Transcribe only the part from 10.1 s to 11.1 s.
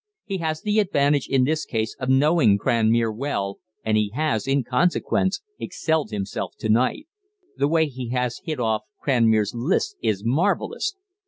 marvellous.